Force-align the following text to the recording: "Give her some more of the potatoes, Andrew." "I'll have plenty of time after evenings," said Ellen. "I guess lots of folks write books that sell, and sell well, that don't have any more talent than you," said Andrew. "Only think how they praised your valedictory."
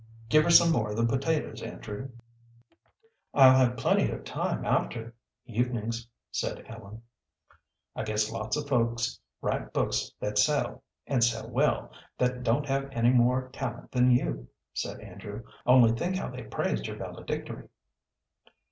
"Give 0.29 0.43
her 0.45 0.49
some 0.49 0.71
more 0.71 0.89
of 0.89 0.97
the 0.97 1.05
potatoes, 1.05 1.61
Andrew." 1.61 2.09
"I'll 3.35 3.55
have 3.55 3.77
plenty 3.77 4.09
of 4.09 4.23
time 4.23 4.65
after 4.65 5.13
evenings," 5.45 6.07
said 6.31 6.65
Ellen. 6.67 7.03
"I 7.95 8.01
guess 8.03 8.31
lots 8.31 8.57
of 8.57 8.67
folks 8.67 9.19
write 9.43 9.73
books 9.73 10.11
that 10.19 10.39
sell, 10.39 10.81
and 11.05 11.23
sell 11.23 11.47
well, 11.51 11.91
that 12.17 12.41
don't 12.41 12.65
have 12.65 12.89
any 12.91 13.11
more 13.11 13.49
talent 13.49 13.91
than 13.91 14.09
you," 14.09 14.47
said 14.73 15.01
Andrew. 15.01 15.43
"Only 15.67 15.91
think 15.91 16.15
how 16.15 16.29
they 16.31 16.45
praised 16.45 16.87
your 16.87 16.95
valedictory." 16.97 17.69